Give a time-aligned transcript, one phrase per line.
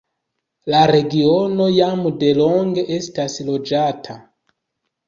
[0.73, 4.19] La regiono jam delonge estas loĝata.